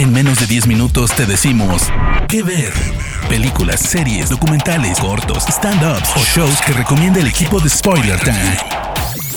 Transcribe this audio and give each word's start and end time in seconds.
En 0.00 0.14
menos 0.14 0.40
de 0.40 0.46
10 0.46 0.66
minutos 0.66 1.14
te 1.14 1.26
decimos 1.26 1.82
qué 2.26 2.42
ver. 2.42 2.72
Películas, 3.28 3.80
series, 3.80 4.30
documentales, 4.30 4.98
cortos, 4.98 5.44
stand-ups 5.46 6.16
o 6.16 6.24
shows 6.24 6.58
que 6.62 6.72
recomienda 6.72 7.20
el 7.20 7.26
equipo 7.26 7.60
de 7.60 7.68
Spoiler 7.68 8.18
Time. 8.18 8.56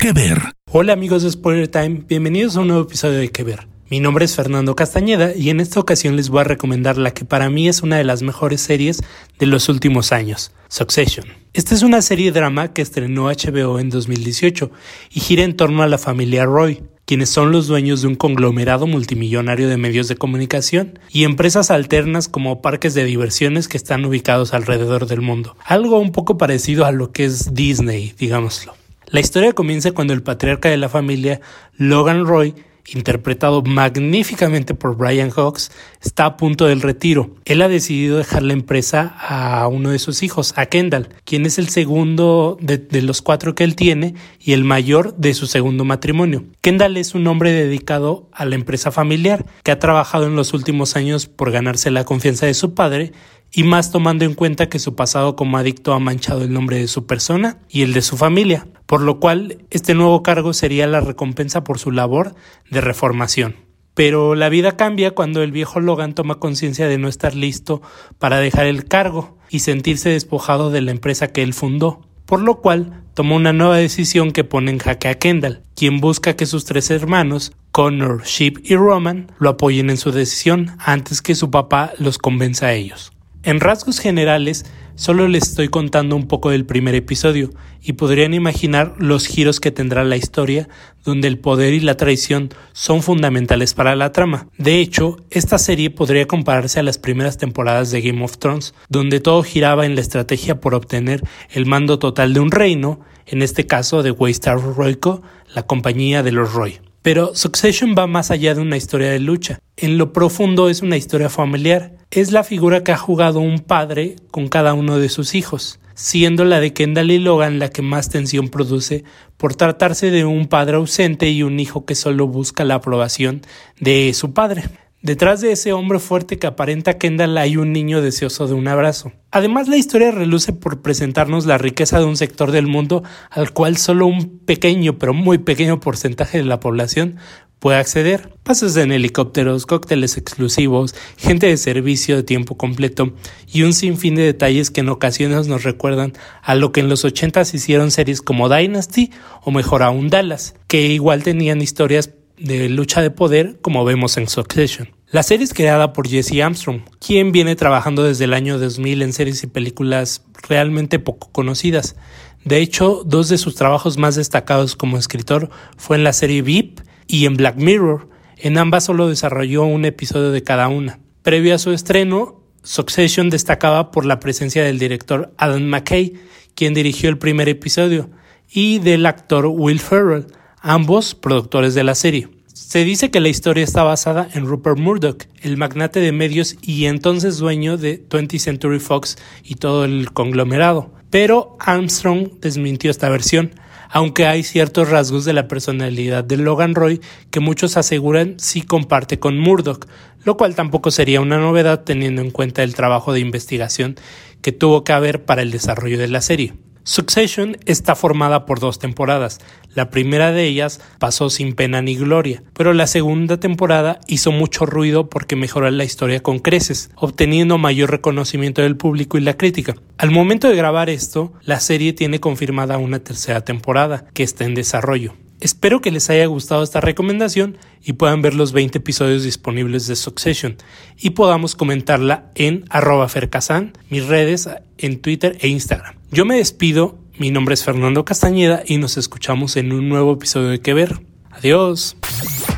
¿Qué 0.00 0.14
ver? 0.14 0.40
Hola 0.72 0.94
amigos 0.94 1.24
de 1.24 1.30
Spoiler 1.30 1.68
Time, 1.68 2.04
bienvenidos 2.08 2.56
a 2.56 2.60
un 2.60 2.68
nuevo 2.68 2.84
episodio 2.84 3.18
de 3.18 3.28
¿Qué 3.28 3.44
ver? 3.44 3.68
Mi 3.90 4.00
nombre 4.00 4.24
es 4.24 4.34
Fernando 4.34 4.74
Castañeda 4.74 5.36
y 5.36 5.50
en 5.50 5.60
esta 5.60 5.78
ocasión 5.78 6.16
les 6.16 6.30
voy 6.30 6.40
a 6.40 6.44
recomendar 6.44 6.96
la 6.96 7.12
que 7.12 7.26
para 7.26 7.50
mí 7.50 7.68
es 7.68 7.82
una 7.82 7.98
de 7.98 8.04
las 8.04 8.22
mejores 8.22 8.62
series 8.62 9.02
de 9.38 9.44
los 9.44 9.68
últimos 9.68 10.10
años, 10.10 10.52
Succession. 10.68 11.26
Esta 11.52 11.74
es 11.74 11.82
una 11.82 12.00
serie 12.00 12.32
drama 12.32 12.72
que 12.72 12.80
estrenó 12.80 13.26
HBO 13.26 13.78
en 13.78 13.90
2018 13.90 14.70
y 15.12 15.20
gira 15.20 15.42
en 15.42 15.54
torno 15.54 15.82
a 15.82 15.86
la 15.86 15.98
familia 15.98 16.46
Roy, 16.46 16.82
quienes 17.06 17.30
son 17.30 17.52
los 17.52 17.68
dueños 17.68 18.02
de 18.02 18.08
un 18.08 18.16
conglomerado 18.16 18.88
multimillonario 18.88 19.68
de 19.68 19.76
medios 19.76 20.08
de 20.08 20.16
comunicación 20.16 20.98
y 21.08 21.22
empresas 21.22 21.70
alternas 21.70 22.28
como 22.28 22.60
parques 22.60 22.94
de 22.94 23.04
diversiones 23.04 23.68
que 23.68 23.76
están 23.76 24.04
ubicados 24.04 24.52
alrededor 24.52 25.06
del 25.06 25.20
mundo. 25.20 25.56
Algo 25.64 26.00
un 26.00 26.10
poco 26.10 26.36
parecido 26.36 26.84
a 26.84 26.90
lo 26.90 27.12
que 27.12 27.24
es 27.24 27.54
Disney, 27.54 28.12
digámoslo. 28.18 28.74
La 29.06 29.20
historia 29.20 29.52
comienza 29.52 29.92
cuando 29.92 30.14
el 30.14 30.24
patriarca 30.24 30.68
de 30.68 30.78
la 30.78 30.88
familia, 30.88 31.40
Logan 31.76 32.26
Roy, 32.26 32.56
interpretado 32.88 33.62
magníficamente 33.62 34.74
por 34.74 34.96
Brian 34.96 35.30
Hawks, 35.30 35.70
está 36.00 36.26
a 36.26 36.36
punto 36.36 36.66
del 36.66 36.82
retiro. 36.82 37.30
Él 37.44 37.62
ha 37.62 37.68
decidido 37.68 38.18
dejar 38.18 38.42
la 38.42 38.52
empresa 38.52 39.16
a 39.18 39.66
uno 39.68 39.90
de 39.90 39.98
sus 39.98 40.22
hijos, 40.22 40.54
a 40.56 40.66
Kendall, 40.66 41.08
quien 41.24 41.46
es 41.46 41.58
el 41.58 41.68
segundo 41.68 42.56
de, 42.60 43.02
los 43.02 43.22
cuatro 43.22 43.54
que 43.54 43.64
él 43.64 43.76
tiene 43.76 44.14
y 44.40 44.52
el 44.52 44.64
mayor 44.64 45.14
de 45.16 45.34
su 45.34 45.46
segundo 45.46 45.84
matrimonio. 45.84 46.44
Kendall 46.60 46.96
es 46.96 47.14
un 47.14 47.26
hombre 47.26 47.52
dedicado 47.52 48.28
a 48.32 48.44
la 48.44 48.54
empresa 48.54 48.90
familiar, 48.90 49.46
que 49.62 49.70
ha 49.70 49.78
trabajado 49.78 50.26
en 50.26 50.36
los 50.36 50.54
últimos 50.54 50.96
años 50.96 51.26
por 51.26 51.50
ganarse 51.50 51.90
la 51.90 52.04
confianza 52.04 52.46
de 52.46 52.54
su 52.54 52.74
padre 52.74 53.12
y 53.56 53.64
más 53.64 53.90
tomando 53.90 54.26
en 54.26 54.34
cuenta 54.34 54.68
que 54.68 54.78
su 54.78 54.94
pasado 54.94 55.34
como 55.34 55.56
adicto 55.56 55.94
ha 55.94 55.98
manchado 55.98 56.42
el 56.44 56.52
nombre 56.52 56.76
de 56.76 56.88
su 56.88 57.06
persona 57.06 57.56
y 57.70 57.80
el 57.80 57.94
de 57.94 58.02
su 58.02 58.18
familia, 58.18 58.66
por 58.84 59.00
lo 59.00 59.18
cual 59.18 59.64
este 59.70 59.94
nuevo 59.94 60.22
cargo 60.22 60.52
sería 60.52 60.86
la 60.86 61.00
recompensa 61.00 61.64
por 61.64 61.78
su 61.78 61.90
labor 61.90 62.34
de 62.70 62.82
reformación. 62.82 63.56
Pero 63.94 64.34
la 64.34 64.50
vida 64.50 64.76
cambia 64.76 65.12
cuando 65.12 65.42
el 65.42 65.52
viejo 65.52 65.80
Logan 65.80 66.14
toma 66.14 66.34
conciencia 66.34 66.86
de 66.86 66.98
no 66.98 67.08
estar 67.08 67.34
listo 67.34 67.80
para 68.18 68.40
dejar 68.40 68.66
el 68.66 68.84
cargo 68.84 69.38
y 69.48 69.60
sentirse 69.60 70.10
despojado 70.10 70.70
de 70.70 70.82
la 70.82 70.90
empresa 70.90 71.28
que 71.28 71.42
él 71.42 71.54
fundó, 71.54 72.06
por 72.26 72.42
lo 72.42 72.56
cual 72.60 73.04
toma 73.14 73.36
una 73.36 73.54
nueva 73.54 73.78
decisión 73.78 74.32
que 74.32 74.44
pone 74.44 74.70
en 74.70 74.78
jaque 74.78 75.08
a 75.08 75.18
Kendall, 75.18 75.62
quien 75.74 76.02
busca 76.02 76.36
que 76.36 76.44
sus 76.44 76.66
tres 76.66 76.90
hermanos, 76.90 77.52
Connor, 77.72 78.22
Sheep 78.22 78.58
y 78.64 78.76
Roman, 78.76 79.32
lo 79.38 79.48
apoyen 79.48 79.88
en 79.88 79.96
su 79.96 80.12
decisión 80.12 80.76
antes 80.78 81.22
que 81.22 81.34
su 81.34 81.50
papá 81.50 81.94
los 81.98 82.18
convenza 82.18 82.66
a 82.66 82.74
ellos. 82.74 83.15
En 83.46 83.60
rasgos 83.60 84.00
generales, 84.00 84.66
solo 84.96 85.28
les 85.28 85.44
estoy 85.44 85.68
contando 85.68 86.16
un 86.16 86.26
poco 86.26 86.50
del 86.50 86.66
primer 86.66 86.96
episodio 86.96 87.50
y 87.80 87.92
podrían 87.92 88.34
imaginar 88.34 88.96
los 88.98 89.28
giros 89.28 89.60
que 89.60 89.70
tendrá 89.70 90.02
la 90.02 90.16
historia, 90.16 90.68
donde 91.04 91.28
el 91.28 91.38
poder 91.38 91.72
y 91.72 91.78
la 91.78 91.96
traición 91.96 92.48
son 92.72 93.04
fundamentales 93.04 93.72
para 93.72 93.94
la 93.94 94.10
trama. 94.10 94.48
De 94.58 94.80
hecho, 94.80 95.18
esta 95.30 95.58
serie 95.58 95.90
podría 95.90 96.26
compararse 96.26 96.80
a 96.80 96.82
las 96.82 96.98
primeras 96.98 97.38
temporadas 97.38 97.92
de 97.92 98.00
Game 98.00 98.24
of 98.24 98.38
Thrones, 98.38 98.74
donde 98.88 99.20
todo 99.20 99.44
giraba 99.44 99.86
en 99.86 99.94
la 99.94 100.00
estrategia 100.00 100.60
por 100.60 100.74
obtener 100.74 101.22
el 101.52 101.66
mando 101.66 102.00
total 102.00 102.34
de 102.34 102.40
un 102.40 102.50
reino, 102.50 102.98
en 103.26 103.42
este 103.42 103.64
caso 103.64 104.02
de 104.02 104.10
Waystar 104.10 104.58
Royco, 104.60 105.22
la 105.54 105.62
compañía 105.62 106.24
de 106.24 106.32
los 106.32 106.52
Roy. 106.52 106.80
Pero 107.06 107.36
Succession 107.36 107.94
va 107.96 108.08
más 108.08 108.32
allá 108.32 108.52
de 108.56 108.60
una 108.60 108.76
historia 108.76 109.12
de 109.12 109.20
lucha. 109.20 109.60
En 109.76 109.96
lo 109.96 110.12
profundo 110.12 110.68
es 110.68 110.82
una 110.82 110.96
historia 110.96 111.28
familiar. 111.28 111.92
Es 112.10 112.32
la 112.32 112.42
figura 112.42 112.82
que 112.82 112.90
ha 112.90 112.96
jugado 112.96 113.38
un 113.38 113.60
padre 113.60 114.16
con 114.32 114.48
cada 114.48 114.74
uno 114.74 114.98
de 114.98 115.08
sus 115.08 115.36
hijos, 115.36 115.78
siendo 115.94 116.44
la 116.44 116.58
de 116.58 116.72
Kendall 116.72 117.12
y 117.12 117.20
Logan 117.20 117.60
la 117.60 117.68
que 117.68 117.80
más 117.80 118.08
tensión 118.08 118.48
produce 118.48 119.04
por 119.36 119.54
tratarse 119.54 120.10
de 120.10 120.24
un 120.24 120.48
padre 120.48 120.78
ausente 120.78 121.30
y 121.30 121.44
un 121.44 121.60
hijo 121.60 121.84
que 121.84 121.94
solo 121.94 122.26
busca 122.26 122.64
la 122.64 122.74
aprobación 122.74 123.42
de 123.78 124.12
su 124.12 124.34
padre. 124.34 124.64
Detrás 125.02 125.40
de 125.40 125.52
ese 125.52 125.72
hombre 125.72 125.98
fuerte 125.98 126.38
que 126.38 126.46
aparenta 126.46 126.98
Kendall 126.98 127.38
hay 127.38 127.56
un 127.56 127.72
niño 127.72 128.00
deseoso 128.00 128.48
de 128.48 128.54
un 128.54 128.66
abrazo. 128.66 129.12
Además, 129.30 129.68
la 129.68 129.76
historia 129.76 130.10
reluce 130.10 130.52
por 130.52 130.80
presentarnos 130.82 131.46
la 131.46 131.58
riqueza 131.58 131.98
de 131.98 132.06
un 132.06 132.16
sector 132.16 132.50
del 132.50 132.66
mundo 132.66 133.04
al 133.30 133.52
cual 133.52 133.76
solo 133.76 134.06
un 134.06 134.38
pequeño, 134.38 134.98
pero 134.98 135.12
muy 135.12 135.38
pequeño 135.38 135.80
porcentaje 135.80 136.38
de 136.38 136.44
la 136.44 136.60
población 136.60 137.16
puede 137.58 137.78
acceder. 137.78 138.32
Pasos 138.42 138.76
en 138.76 138.92
helicópteros, 138.92 139.66
cócteles 139.66 140.16
exclusivos, 140.16 140.94
gente 141.16 141.46
de 141.46 141.56
servicio 141.56 142.16
de 142.16 142.22
tiempo 142.22 142.56
completo 142.56 143.12
y 143.52 143.62
un 143.62 143.72
sinfín 143.74 144.14
de 144.14 144.22
detalles 144.22 144.70
que 144.70 144.80
en 144.80 144.88
ocasiones 144.88 145.46
nos 145.46 145.62
recuerdan 145.62 146.12
a 146.42 146.54
lo 146.54 146.72
que 146.72 146.80
en 146.80 146.88
los 146.88 147.04
80 147.04 147.42
hicieron 147.42 147.90
series 147.90 148.22
como 148.22 148.48
Dynasty 148.48 149.10
o 149.42 149.50
mejor 149.50 149.82
aún 149.82 150.08
Dallas, 150.08 150.54
que 150.68 150.86
igual 150.86 151.22
tenían 151.22 151.60
historias 151.60 152.10
de 152.38 152.68
lucha 152.68 153.02
de 153.02 153.10
poder 153.10 153.58
como 153.60 153.84
vemos 153.84 154.16
en 154.16 154.28
Succession. 154.28 154.90
La 155.10 155.22
serie 155.22 155.44
es 155.44 155.54
creada 155.54 155.92
por 155.92 156.08
Jesse 156.08 156.40
Armstrong, 156.42 156.82
quien 156.98 157.32
viene 157.32 157.56
trabajando 157.56 158.02
desde 158.02 158.24
el 158.24 158.34
año 158.34 158.58
2000 158.58 159.02
en 159.02 159.12
series 159.12 159.42
y 159.44 159.46
películas 159.46 160.24
realmente 160.48 160.98
poco 160.98 161.30
conocidas. 161.30 161.96
De 162.44 162.58
hecho, 162.58 163.02
dos 163.04 163.28
de 163.28 163.38
sus 163.38 163.54
trabajos 163.54 163.98
más 163.98 164.16
destacados 164.16 164.76
como 164.76 164.98
escritor 164.98 165.50
fue 165.76 165.96
en 165.96 166.04
la 166.04 166.12
serie 166.12 166.42
VIP 166.42 166.80
y 167.06 167.26
en 167.26 167.36
Black 167.36 167.56
Mirror. 167.56 168.08
En 168.36 168.58
ambas 168.58 168.84
solo 168.84 169.08
desarrolló 169.08 169.64
un 169.64 169.84
episodio 169.84 170.30
de 170.30 170.42
cada 170.42 170.68
una. 170.68 170.98
Previo 171.22 171.54
a 171.54 171.58
su 171.58 171.72
estreno, 171.72 172.42
Succession 172.62 173.30
destacaba 173.30 173.90
por 173.90 174.04
la 174.04 174.18
presencia 174.18 174.64
del 174.64 174.78
director 174.78 175.32
Adam 175.38 175.62
McKay, 175.62 176.14
quien 176.54 176.74
dirigió 176.74 177.08
el 177.08 177.18
primer 177.18 177.48
episodio, 177.48 178.10
y 178.50 178.80
del 178.80 179.06
actor 179.06 179.46
Will 179.46 179.80
Ferrell, 179.80 180.26
ambos 180.66 181.14
productores 181.14 181.74
de 181.74 181.84
la 181.84 181.94
serie. 181.94 182.28
Se 182.52 182.84
dice 182.84 183.12
que 183.12 183.20
la 183.20 183.28
historia 183.28 183.62
está 183.62 183.84
basada 183.84 184.28
en 184.34 184.46
Rupert 184.46 184.78
Murdoch, 184.78 185.22
el 185.40 185.56
magnate 185.56 186.00
de 186.00 186.10
medios 186.10 186.56
y 186.60 186.86
entonces 186.86 187.38
dueño 187.38 187.76
de 187.76 188.04
20th 188.08 188.40
Century 188.40 188.80
Fox 188.80 189.16
y 189.44 189.54
todo 189.54 189.84
el 189.84 190.10
conglomerado. 190.12 190.90
Pero 191.08 191.56
Armstrong 191.60 192.40
desmintió 192.40 192.90
esta 192.90 193.08
versión, 193.08 193.52
aunque 193.90 194.26
hay 194.26 194.42
ciertos 194.42 194.90
rasgos 194.90 195.24
de 195.24 195.34
la 195.34 195.46
personalidad 195.46 196.24
de 196.24 196.36
Logan 196.36 196.74
Roy 196.74 197.00
que 197.30 197.38
muchos 197.38 197.76
aseguran 197.76 198.34
sí 198.38 198.62
comparte 198.62 199.20
con 199.20 199.38
Murdoch, 199.38 199.86
lo 200.24 200.36
cual 200.36 200.56
tampoco 200.56 200.90
sería 200.90 201.20
una 201.20 201.38
novedad 201.38 201.84
teniendo 201.84 202.22
en 202.22 202.32
cuenta 202.32 202.64
el 202.64 202.74
trabajo 202.74 203.12
de 203.12 203.20
investigación 203.20 203.94
que 204.42 204.50
tuvo 204.50 204.82
que 204.82 204.92
haber 204.92 205.24
para 205.24 205.42
el 205.42 205.52
desarrollo 205.52 205.96
de 205.96 206.08
la 206.08 206.22
serie. 206.22 206.54
Succession 206.88 207.56
está 207.66 207.96
formada 207.96 208.46
por 208.46 208.60
dos 208.60 208.78
temporadas. 208.78 209.40
La 209.74 209.90
primera 209.90 210.30
de 210.30 210.44
ellas 210.44 210.80
pasó 211.00 211.30
sin 211.30 211.56
pena 211.56 211.82
ni 211.82 211.96
gloria, 211.96 212.44
pero 212.52 212.72
la 212.74 212.86
segunda 212.86 213.40
temporada 213.40 213.98
hizo 214.06 214.30
mucho 214.30 214.66
ruido 214.66 215.10
porque 215.10 215.34
mejoró 215.34 215.68
la 215.68 215.82
historia 215.82 216.22
con 216.22 216.38
creces, 216.38 216.90
obteniendo 216.94 217.58
mayor 217.58 217.90
reconocimiento 217.90 218.62
del 218.62 218.76
público 218.76 219.18
y 219.18 219.22
la 219.22 219.36
crítica. 219.36 219.74
Al 219.98 220.12
momento 220.12 220.48
de 220.48 220.54
grabar 220.54 220.88
esto, 220.88 221.32
la 221.42 221.58
serie 221.58 221.92
tiene 221.92 222.20
confirmada 222.20 222.78
una 222.78 223.00
tercera 223.00 223.40
temporada, 223.40 224.06
que 224.14 224.22
está 224.22 224.44
en 224.44 224.54
desarrollo. 224.54 225.25
Espero 225.40 225.80
que 225.80 225.90
les 225.90 226.08
haya 226.08 226.26
gustado 226.26 226.62
esta 226.62 226.80
recomendación 226.80 227.58
y 227.84 227.92
puedan 227.94 228.22
ver 228.22 228.34
los 228.34 228.52
20 228.52 228.78
episodios 228.78 229.22
disponibles 229.22 229.86
de 229.86 229.96
Succession 229.96 230.56
y 230.98 231.10
podamos 231.10 231.54
comentarla 231.54 232.30
en 232.34 232.64
arroba 232.70 233.08
fercasan, 233.08 233.72
mis 233.90 234.06
redes 234.06 234.48
en 234.78 235.00
Twitter 235.00 235.36
e 235.40 235.48
Instagram. 235.48 235.94
Yo 236.10 236.24
me 236.24 236.36
despido, 236.36 236.98
mi 237.18 237.30
nombre 237.30 237.54
es 237.54 237.64
Fernando 237.64 238.04
Castañeda 238.04 238.62
y 238.66 238.78
nos 238.78 238.96
escuchamos 238.96 239.56
en 239.56 239.72
un 239.72 239.88
nuevo 239.88 240.14
episodio 240.14 240.48
de 240.48 240.60
Que 240.60 240.74
Ver. 240.74 241.00
Adiós. 241.30 241.96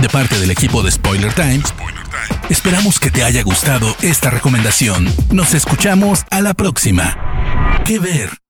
De 0.00 0.08
parte 0.08 0.38
del 0.38 0.50
equipo 0.50 0.82
de 0.82 0.90
Spoiler 0.90 1.32
Times, 1.34 1.74
esperamos 2.48 2.98
que 2.98 3.10
te 3.10 3.22
haya 3.22 3.42
gustado 3.42 3.94
esta 4.02 4.30
recomendación. 4.30 5.08
Nos 5.30 5.52
escuchamos 5.54 6.24
a 6.30 6.40
la 6.40 6.54
próxima. 6.54 7.82
Que 7.84 7.98
Ver. 7.98 8.41